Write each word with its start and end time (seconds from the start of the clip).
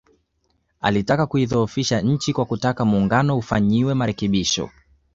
Alitaka 0.81 1.25
kuidhoofisha 1.27 2.01
nchi 2.01 2.33
kwa 2.33 2.45
kutaka 2.45 2.85
Muungano 2.85 3.37
ufanyiwe 3.37 3.93
marekebisho 3.93 4.69